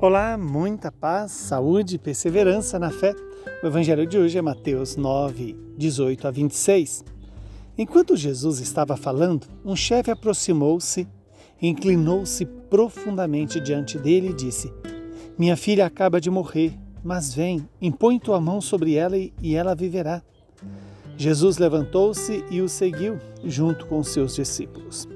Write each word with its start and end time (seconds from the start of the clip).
Olá, 0.00 0.38
muita 0.38 0.92
paz, 0.92 1.32
saúde 1.32 1.96
e 1.96 1.98
perseverança 1.98 2.78
na 2.78 2.88
fé. 2.88 3.16
O 3.60 3.66
evangelho 3.66 4.06
de 4.06 4.16
hoje 4.16 4.38
é 4.38 4.40
Mateus 4.40 4.94
9, 4.94 5.56
18 5.76 6.28
a 6.28 6.30
26. 6.30 7.04
Enquanto 7.76 8.14
Jesus 8.14 8.60
estava 8.60 8.96
falando, 8.96 9.48
um 9.64 9.74
chefe 9.74 10.12
aproximou-se, 10.12 11.08
inclinou-se 11.60 12.46
profundamente 12.46 13.58
diante 13.58 13.98
dele 13.98 14.28
e 14.28 14.34
disse: 14.34 14.72
Minha 15.36 15.56
filha 15.56 15.84
acaba 15.84 16.20
de 16.20 16.30
morrer, 16.30 16.78
mas 17.02 17.34
vem, 17.34 17.68
impõe 17.82 18.20
tua 18.20 18.40
mão 18.40 18.60
sobre 18.60 18.94
ela 18.94 19.16
e 19.16 19.56
ela 19.56 19.74
viverá. 19.74 20.22
Jesus 21.16 21.58
levantou-se 21.58 22.44
e 22.52 22.62
o 22.62 22.68
seguiu, 22.68 23.18
junto 23.44 23.84
com 23.86 24.04
seus 24.04 24.36
discípulos. 24.36 25.08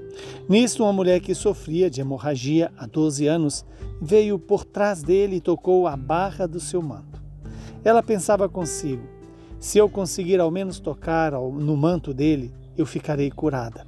Nisto, 0.48 0.82
uma 0.82 0.92
mulher 0.92 1.20
que 1.20 1.36
sofria 1.36 1.88
de 1.88 2.00
hemorragia 2.00 2.72
há 2.76 2.84
12 2.84 3.28
anos 3.28 3.64
veio 4.04 4.36
por 4.36 4.64
trás 4.64 5.00
dele 5.00 5.36
e 5.36 5.40
tocou 5.40 5.86
a 5.86 5.96
barra 5.96 6.48
do 6.48 6.58
seu 6.58 6.82
manto. 6.82 7.22
Ela 7.84 8.02
pensava 8.02 8.48
consigo: 8.48 9.04
se 9.60 9.78
eu 9.78 9.88
conseguir 9.88 10.40
ao 10.40 10.50
menos 10.50 10.80
tocar 10.80 11.32
no 11.32 11.76
manto 11.76 12.12
dele, 12.12 12.52
eu 12.76 12.84
ficarei 12.84 13.30
curada. 13.30 13.86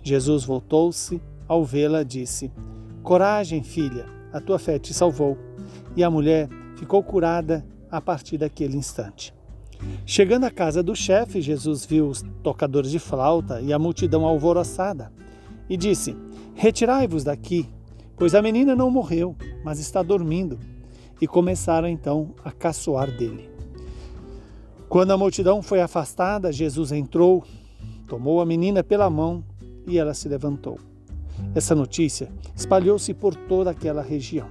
Jesus 0.00 0.44
voltou-se, 0.44 1.20
ao 1.48 1.64
vê-la, 1.64 2.04
disse: 2.04 2.52
Coragem, 3.02 3.64
filha, 3.64 4.06
a 4.32 4.40
tua 4.40 4.60
fé 4.60 4.78
te 4.78 4.94
salvou. 4.94 5.36
E 5.96 6.04
a 6.04 6.10
mulher 6.10 6.48
ficou 6.76 7.02
curada 7.02 7.66
a 7.90 8.00
partir 8.00 8.38
daquele 8.38 8.76
instante. 8.76 9.34
Chegando 10.06 10.44
à 10.44 10.50
casa 10.50 10.82
do 10.82 10.94
chefe, 10.94 11.40
Jesus 11.40 11.84
viu 11.84 12.08
os 12.08 12.24
tocadores 12.42 12.90
de 12.90 12.98
flauta 12.98 13.60
e 13.60 13.72
a 13.72 13.78
multidão 13.78 14.24
alvoroçada 14.24 15.12
e 15.68 15.76
disse: 15.76 16.16
Retirai-vos 16.54 17.24
daqui, 17.24 17.68
pois 18.16 18.34
a 18.34 18.42
menina 18.42 18.74
não 18.74 18.90
morreu, 18.90 19.36
mas 19.68 19.78
está 19.78 20.02
dormindo. 20.02 20.58
E 21.20 21.26
começaram 21.26 21.86
então 21.86 22.34
a 22.42 22.50
caçoar 22.50 23.10
dele. 23.14 23.50
Quando 24.88 25.10
a 25.10 25.18
multidão 25.18 25.60
foi 25.60 25.82
afastada, 25.82 26.50
Jesus 26.50 26.90
entrou, 26.90 27.44
tomou 28.06 28.40
a 28.40 28.46
menina 28.46 28.82
pela 28.82 29.10
mão 29.10 29.44
e 29.86 29.98
ela 29.98 30.14
se 30.14 30.26
levantou. 30.26 30.78
Essa 31.54 31.74
notícia 31.74 32.30
espalhou-se 32.56 33.12
por 33.12 33.34
toda 33.34 33.70
aquela 33.70 34.00
região. 34.00 34.48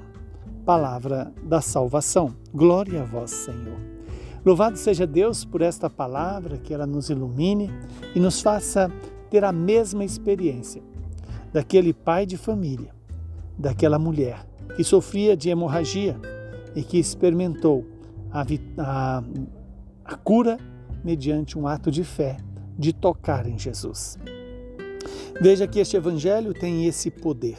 Palavra 0.64 1.34
da 1.42 1.62
salvação. 1.62 2.36
Glória 2.54 3.02
a 3.02 3.06
vós, 3.06 3.32
Senhor. 3.32 3.80
Louvado 4.46 4.78
seja 4.78 5.08
Deus 5.08 5.44
por 5.44 5.64
esta 5.64 5.90
palavra, 5.90 6.60
que 6.60 6.76
ela 6.76 6.86
nos 6.86 7.10
ilumine 7.10 7.72
e 8.14 8.20
nos 8.20 8.40
faça 8.40 8.92
ter 9.32 9.44
a 9.44 9.52
mesma 9.52 10.06
experiência 10.06 10.84
daquele 11.52 11.92
pai 11.92 12.28
de 12.28 12.38
família, 12.38 12.94
daquela 13.58 13.98
mulher 13.98 14.46
que 14.76 14.84
sofria 14.84 15.36
de 15.36 15.50
hemorragia 15.50 16.20
e 16.76 16.84
que 16.84 16.98
experimentou 16.98 17.86
a, 18.32 18.46
a, 18.78 19.24
a 20.06 20.16
cura 20.16 20.58
mediante 21.04 21.58
um 21.58 21.68
ato 21.68 21.90
de 21.90 22.04
fé, 22.04 22.38
de 22.78 22.94
tocar 22.94 23.48
em 23.48 23.58
Jesus. 23.58 24.18
Veja 25.42 25.68
que 25.68 25.80
este 25.80 25.96
evangelho 25.96 26.54
tem 26.54 26.86
esse 26.86 27.10
poder 27.10 27.58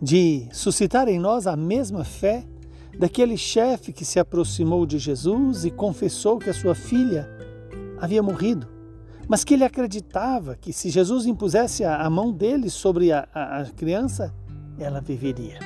de 0.00 0.46
suscitar 0.52 1.08
em 1.08 1.18
nós 1.18 1.46
a 1.46 1.56
mesma 1.56 2.04
fé 2.04 2.44
daquele 2.98 3.36
chefe 3.36 3.92
que 3.92 4.04
se 4.04 4.18
aproximou 4.18 4.84
de 4.84 4.98
Jesus 4.98 5.64
e 5.64 5.70
confessou 5.70 6.38
que 6.38 6.50
a 6.50 6.54
sua 6.54 6.74
filha 6.74 7.28
havia 8.00 8.22
morrido 8.22 8.72
mas 9.28 9.44
que 9.44 9.54
ele 9.54 9.64
acreditava 9.64 10.56
que 10.56 10.72
se 10.72 10.90
Jesus 10.90 11.26
impusesse 11.26 11.84
a, 11.84 12.08
mão 12.10 12.32
dele 12.32 12.68
sobre 12.68 13.12
a, 13.12 13.26
a, 13.32 13.60
a 13.60 13.64
criança, 13.66 14.34
ela 14.78 15.00
viveria. 15.00 15.58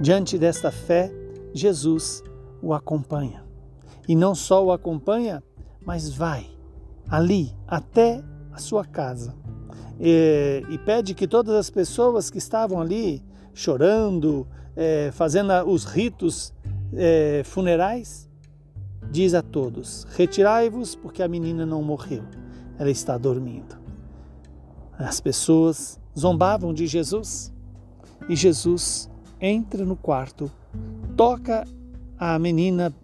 Diante 0.00 0.38
desta 0.38 0.70
fé, 0.70 1.12
Jesus 1.52 2.22
o 2.62 2.72
acompanha. 2.72 3.44
E 4.08 4.14
não 4.14 4.34
só 4.34 4.64
o 4.64 4.72
acompanha, 4.72 5.42
mas 5.84 6.10
vai 6.10 6.46
ali 7.08 7.54
até 7.66 8.22
a 8.52 8.58
sua 8.58 8.84
casa 8.84 9.34
e, 10.00 10.62
e 10.70 10.78
pede 10.78 11.14
que 11.14 11.26
todas 11.26 11.54
as 11.54 11.70
pessoas 11.70 12.30
que 12.30 12.38
estavam 12.38 12.80
ali 12.80 13.22
chorando, 13.52 14.46
é, 14.74 15.10
fazendo 15.12 15.52
os 15.68 15.84
ritos 15.84 16.52
é, 16.94 17.42
funerais, 17.44 18.28
diz 19.10 19.34
a 19.34 19.42
todos: 19.42 20.04
Retirai-vos, 20.16 20.94
porque 20.94 21.22
a 21.22 21.28
menina 21.28 21.64
não 21.64 21.82
morreu 21.82 22.24
ela 22.78 22.90
está 22.90 23.16
dormindo. 23.16 23.76
As 24.98 25.20
pessoas 25.20 26.00
zombavam 26.18 26.72
de 26.72 26.86
Jesus 26.86 27.52
e 28.28 28.34
Jesus 28.34 29.10
entra 29.40 29.84
no 29.84 29.96
quarto, 29.96 30.50
toca 31.16 31.66
a 32.18 32.38
menina, 32.38 32.94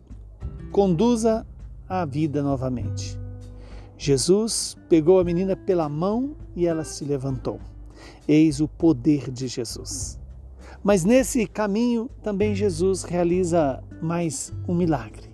conduza 0.72 1.46
a 1.88 2.04
vida 2.04 2.42
novamente. 2.42 3.18
Jesus 3.98 4.78
pegou 4.88 5.20
a 5.20 5.24
menina 5.24 5.54
pela 5.54 5.88
mão 5.88 6.34
e 6.56 6.66
ela 6.66 6.84
se 6.84 7.04
levantou. 7.04 7.60
Eis 8.26 8.60
o 8.60 8.66
poder 8.66 9.30
de 9.30 9.46
Jesus. 9.46 10.18
Mas 10.82 11.04
nesse 11.04 11.46
caminho 11.46 12.08
também 12.22 12.54
Jesus 12.54 13.02
realiza 13.02 13.82
mais 14.00 14.54
um 14.66 14.74
milagre. 14.74 15.28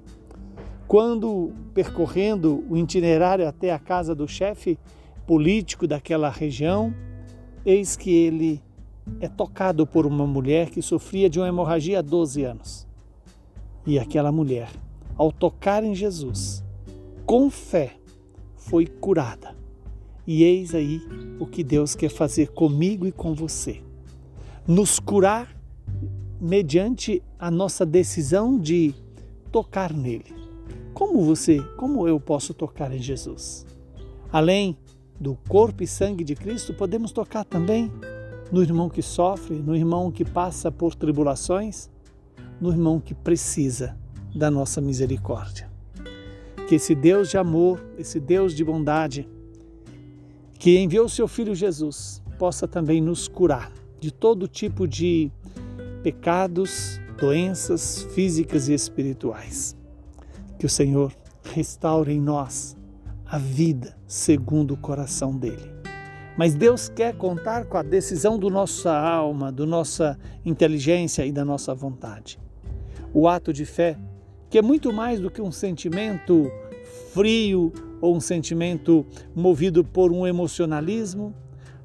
Quando 0.89 1.53
percorrendo 1.73 2.65
o 2.69 2.77
itinerário 2.77 3.47
até 3.47 3.73
a 3.73 3.79
casa 3.79 4.15
do 4.15 4.27
chefe 4.27 4.77
político 5.27 5.87
daquela 5.87 6.29
região, 6.29 6.93
eis 7.65 7.95
que 7.95 8.11
ele 8.11 8.63
é 9.21 9.29
tocado 9.29 9.87
por 9.87 10.07
uma 10.07 10.27
mulher 10.27 10.71
que 10.71 10.83
sofria 10.83 11.31
de 11.31 11.39
uma 11.39 11.49
hemorragia 11.49 12.01
há 12.01 12.03
12 12.03 12.43
anos. 12.43 12.87
E 13.87 13.99
aquela 13.99 14.33
mulher, 14.33 14.69
ao 15.17 15.31
tocar 15.31 15.85
em 15.85 15.95
Jesus, 15.95 16.65
com 17.25 17.51
fé, 17.51 17.97
foi 18.57 18.87
curada. 18.87 19.57
E 20.27 20.43
eis 20.43 20.75
aí 20.75 21.01
o 21.39 21.47
que 21.47 21.63
Deus 21.63 21.95
quer 21.95 22.11
fazer 22.11 22.49
comigo 22.49 23.07
e 23.07 23.13
com 23.13 23.33
você: 23.35 23.81
nos 24.67 24.99
curar 24.99 25.57
mediante 26.41 27.23
a 27.39 27.51
nossa 27.51 27.87
decisão 27.87 28.59
de 28.59 28.93
tocar 29.53 29.93
nele. 29.93 30.35
Como 30.93 31.23
você, 31.23 31.63
como 31.77 32.09
eu 32.09 32.19
posso 32.19 32.53
tocar 32.53 32.93
em 32.93 32.99
Jesus? 32.99 33.67
Além 34.33 34.77
do 35.21 35.37
corpo 35.49 35.83
e 35.83 35.87
sangue 35.87 36.25
de 36.25 36.35
Cristo, 36.35 36.75
podemos 36.75 37.13
tocar 37.13 37.45
também 37.45 37.91
no 38.51 38.63
irmão 38.63 38.89
que 38.89 39.03
sofre, 39.03 39.57
no 39.57 39.75
irmão 39.75 40.11
que 40.11 40.25
passa 40.25 40.71
por 40.71 40.95
tribulações, 40.95 41.91
no 42.61 42.71
irmão 42.71 43.01
que 43.01 43.15
precisa 43.15 43.97
da 44.35 44.51
nossa 44.51 44.81
misericórdia. 44.81 45.71
Que 46.69 46.77
esse 46.77 46.95
Deus 46.95 47.31
de 47.31 47.39
amor, 47.39 47.85
esse 47.99 48.19
Deus 48.19 48.55
de 48.55 48.65
bondade, 48.65 49.29
que 50.59 50.79
enviou 50.79 51.09
seu 51.09 51.29
filho 51.29 51.55
Jesus, 51.55 52.23
possa 52.39 52.67
também 52.67 53.01
nos 53.01 53.29
curar 53.29 53.73
de 54.01 54.11
todo 54.11 54.49
tipo 54.49 54.87
de 54.87 55.31
pecados, 56.03 57.01
doenças 57.19 58.03
físicas 58.15 58.69
e 58.69 58.75
espirituais. 58.75 59.77
Que 60.59 60.67
o 60.67 60.71
Senhor 60.71 61.13
restaure 61.55 62.13
em 62.13 62.21
nós 62.21 62.77
a 63.25 63.39
vida 63.39 63.97
segundo 64.07 64.75
o 64.75 64.77
coração 64.77 65.37
dele. 65.37 65.77
Mas 66.37 66.55
Deus 66.55 66.89
quer 66.89 67.17
contar 67.17 67.65
com 67.65 67.79
a 67.79 67.83
decisão 67.83 68.39
do 68.39 68.51
nossa 68.51 68.93
alma, 68.93 69.51
da 69.51 69.65
nossa 69.65 70.19
inteligência 70.45 71.25
e 71.25 71.33
da 71.33 71.45
nossa 71.45 71.75
vontade. 71.75 72.39
O 73.15 73.27
ato 73.27 73.53
de 73.53 73.65
fé, 73.65 73.97
que 74.51 74.59
é 74.59 74.63
muito 74.63 74.93
mais 74.93 75.19
do 75.19 75.31
que 75.31 75.41
um 75.41 75.51
sentimento 75.51 76.51
frio 77.13 77.73
ou 78.01 78.15
um 78.15 78.21
sentimento 78.21 79.07
movido 79.35 79.83
por 79.83 80.13
um 80.13 80.27
emocionalismo, 80.27 81.35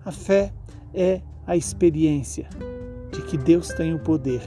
a 0.04 0.12
fé 0.12 0.54
é 0.94 1.22
a 1.48 1.56
experiência 1.56 2.50
de 3.12 3.22
que 3.22 3.38
Deus 3.38 3.70
tem 3.70 3.94
o 3.94 4.00
poder 4.00 4.42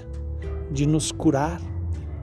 de 0.70 0.86
nos 0.86 1.10
curar, 1.10 1.60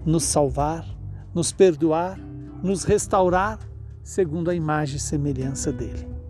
nos 0.06 0.24
salvar, 0.24 0.86
nos 1.34 1.52
perdoar, 1.52 2.20
nos 2.62 2.84
restaurar 2.84 3.60
segundo 4.04 4.50
a 4.50 4.56
imagem 4.56 4.98
e 4.98 5.00
semelhança 5.00 5.72
dele. 5.72 6.21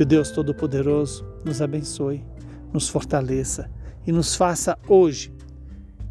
Que 0.00 0.04
o 0.04 0.06
Deus 0.06 0.30
Todo-Poderoso 0.30 1.26
nos 1.44 1.60
abençoe, 1.60 2.24
nos 2.72 2.88
fortaleça 2.88 3.70
e 4.06 4.10
nos 4.10 4.34
faça 4.34 4.78
hoje 4.88 5.30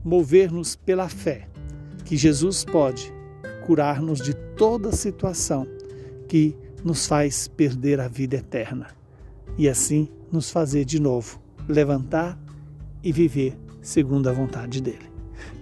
mover-nos 0.05 0.75
pela 0.75 1.09
fé 1.09 1.49
que 2.05 2.15
Jesus 2.15 2.63
pode 2.63 3.11
curar-nos 3.65 4.21
de 4.21 4.35
toda 4.55 4.91
situação 4.91 5.65
que 6.27 6.55
nos 6.83 7.07
faz 7.07 7.47
perder 7.47 7.99
a 7.99 8.07
vida 8.07 8.35
eterna 8.35 8.89
e 9.57 9.67
assim 9.67 10.07
nos 10.31 10.51
fazer 10.51 10.85
de 10.85 11.01
novo 11.01 11.41
levantar 11.67 12.39
e 13.03 13.11
viver 13.11 13.57
segundo 13.81 14.29
a 14.29 14.31
vontade 14.31 14.83
dele. 14.83 15.09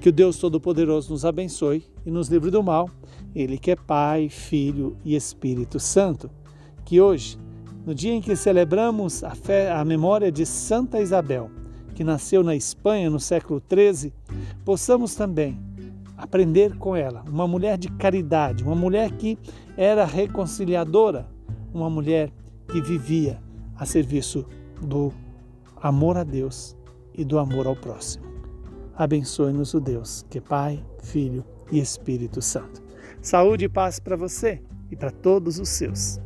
Que 0.01 0.09
o 0.09 0.11
Deus 0.11 0.37
Todo-Poderoso 0.37 1.13
nos 1.13 1.23
abençoe 1.23 1.81
e 2.05 2.11
nos 2.11 2.27
livre 2.27 2.51
do 2.51 2.61
mal. 2.61 2.89
Ele 3.33 3.57
que 3.57 3.71
é 3.71 3.75
Pai, 3.77 4.27
Filho 4.27 4.97
e 5.05 5.15
Espírito 5.15 5.79
Santo. 5.79 6.29
Que 6.83 6.99
hoje, 6.99 7.37
no 7.87 7.95
dia 7.95 8.13
em 8.13 8.19
que 8.19 8.35
celebramos 8.35 9.23
a, 9.23 9.33
fé, 9.33 9.71
a 9.71 9.85
memória 9.85 10.29
de 10.29 10.45
Santa 10.45 10.99
Isabel, 10.99 11.49
que 11.95 12.03
nasceu 12.03 12.43
na 12.43 12.53
Espanha 12.53 13.09
no 13.09 13.17
século 13.17 13.63
XIII, 13.65 14.13
possamos 14.65 15.15
também 15.15 15.57
aprender 16.17 16.77
com 16.77 16.97
ela, 16.97 17.23
uma 17.29 17.47
mulher 17.47 17.77
de 17.77 17.89
caridade, 17.91 18.61
uma 18.61 18.75
mulher 18.75 19.11
que 19.11 19.39
era 19.77 20.03
reconciliadora, 20.03 21.29
uma 21.73 21.89
mulher 21.89 22.29
que 22.67 22.81
vivia 22.81 23.41
a 23.77 23.85
serviço 23.85 24.45
do 24.81 25.13
amor 25.81 26.17
a 26.17 26.25
Deus 26.25 26.75
e 27.13 27.23
do 27.23 27.39
amor 27.39 27.67
ao 27.67 27.75
próximo. 27.77 28.25
Abençoe-nos 28.97 29.73
o 29.73 29.79
Deus, 29.79 30.25
que 30.29 30.39
é 30.39 30.41
Pai, 30.41 30.83
Filho 31.01 31.45
e 31.71 31.79
Espírito 31.79 32.41
Santo. 32.41 32.83
Saúde 33.21 33.63
e 33.63 33.69
paz 33.69 33.97
para 33.97 34.17
você 34.17 34.61
e 34.91 34.95
para 34.97 35.09
todos 35.09 35.57
os 35.57 35.69
seus. 35.69 36.19